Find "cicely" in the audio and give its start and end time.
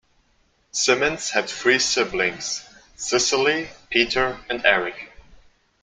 2.95-3.69